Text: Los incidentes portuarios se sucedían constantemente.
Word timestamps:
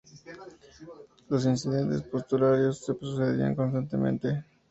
Los 1.29 1.45
incidentes 1.45 2.01
portuarios 2.01 2.79
se 2.79 2.97
sucedían 2.97 3.53
constantemente. 3.53 4.43